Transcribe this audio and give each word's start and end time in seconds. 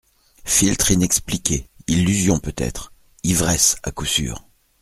Philtre 0.45 0.89
inexpliqué… 0.89 1.69
illusion 1.85 2.39
peut-être… 2.39 2.91
ivresse, 3.23 3.75
à 3.83 3.91
coup 3.91 4.05
sûr. 4.07 4.47